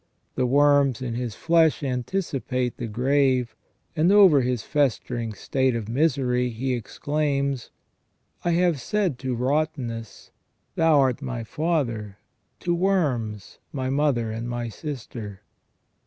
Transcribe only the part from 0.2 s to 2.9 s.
The worms in his flesh anticipate the